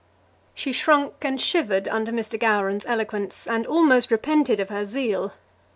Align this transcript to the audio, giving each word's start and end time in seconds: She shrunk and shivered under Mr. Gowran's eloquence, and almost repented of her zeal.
She 0.55 0.71
shrunk 0.71 1.13
and 1.21 1.39
shivered 1.39 1.87
under 1.87 2.11
Mr. 2.11 2.39
Gowran's 2.39 2.87
eloquence, 2.87 3.45
and 3.45 3.67
almost 3.67 4.09
repented 4.09 4.59
of 4.59 4.69
her 4.69 4.83
zeal. 4.83 5.33